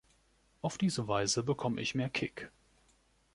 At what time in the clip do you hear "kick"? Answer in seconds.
2.09-2.51